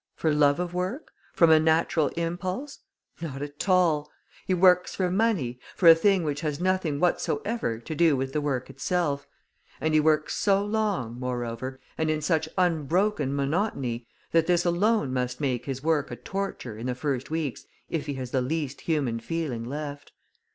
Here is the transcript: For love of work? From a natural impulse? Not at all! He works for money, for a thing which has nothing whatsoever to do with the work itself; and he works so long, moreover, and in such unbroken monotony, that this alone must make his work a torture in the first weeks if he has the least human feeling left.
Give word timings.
For 0.15 0.33
love 0.33 0.59
of 0.59 0.73
work? 0.73 1.11
From 1.33 1.51
a 1.51 1.59
natural 1.59 2.07
impulse? 2.17 2.79
Not 3.21 3.43
at 3.43 3.69
all! 3.69 4.09
He 4.47 4.53
works 4.55 4.95
for 4.95 5.11
money, 5.11 5.59
for 5.75 5.87
a 5.87 5.93
thing 5.93 6.23
which 6.23 6.41
has 6.41 6.59
nothing 6.59 6.99
whatsoever 6.99 7.77
to 7.77 7.93
do 7.93 8.17
with 8.17 8.33
the 8.33 8.41
work 8.41 8.67
itself; 8.67 9.27
and 9.79 9.93
he 9.93 9.99
works 9.99 10.35
so 10.35 10.65
long, 10.65 11.19
moreover, 11.19 11.79
and 11.99 12.09
in 12.09 12.23
such 12.23 12.49
unbroken 12.57 13.35
monotony, 13.35 14.07
that 14.31 14.47
this 14.47 14.65
alone 14.65 15.13
must 15.13 15.39
make 15.39 15.65
his 15.65 15.83
work 15.83 16.09
a 16.09 16.15
torture 16.15 16.75
in 16.75 16.87
the 16.87 16.95
first 16.95 17.29
weeks 17.29 17.67
if 17.87 18.07
he 18.07 18.15
has 18.15 18.31
the 18.31 18.41
least 18.41 18.81
human 18.81 19.19
feeling 19.19 19.63
left. 19.63 20.13